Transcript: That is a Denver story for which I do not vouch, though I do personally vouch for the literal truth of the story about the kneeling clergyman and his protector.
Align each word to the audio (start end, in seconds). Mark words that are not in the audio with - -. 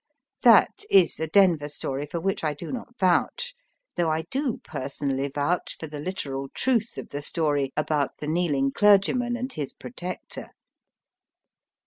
That 0.41 0.83
is 0.89 1.19
a 1.19 1.27
Denver 1.27 1.69
story 1.69 2.07
for 2.07 2.19
which 2.19 2.43
I 2.43 2.55
do 2.55 2.71
not 2.71 2.97
vouch, 2.97 3.53
though 3.97 4.09
I 4.09 4.23
do 4.31 4.57
personally 4.63 5.27
vouch 5.29 5.77
for 5.79 5.85
the 5.85 5.99
literal 5.99 6.49
truth 6.55 6.97
of 6.97 7.09
the 7.09 7.21
story 7.21 7.71
about 7.77 8.17
the 8.17 8.25
kneeling 8.25 8.71
clergyman 8.71 9.37
and 9.37 9.53
his 9.53 9.73
protector. 9.73 10.47